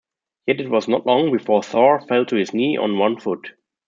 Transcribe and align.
Yet 0.47 0.59
it 0.59 0.67
was 0.71 0.87
not 0.87 1.05
long 1.05 1.31
before 1.31 1.61
Thor 1.61 2.01
fell 2.01 2.25
to 2.25 2.35
his 2.35 2.55
knee, 2.55 2.75
on 2.75 2.97
one 2.97 3.19
foot. 3.19 3.51